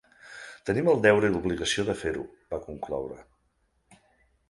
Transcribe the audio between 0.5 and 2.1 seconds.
Tenim el deure i l’obligació de